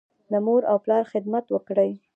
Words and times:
د 0.31 0.33
مور 0.45 0.61
او 0.71 0.77
پلار 0.83 1.03
خدمت 1.13 1.45
وکړئ. 1.49 1.91